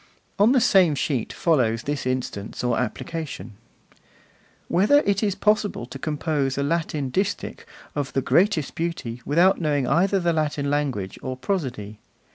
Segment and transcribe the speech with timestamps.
[0.39, 3.53] On the same sheet follows this instance or application:
[4.67, 9.85] Whether it is possible to compose a Latin distich of the greatest beauty without knowing
[9.85, 11.99] either the Latin language or prosody.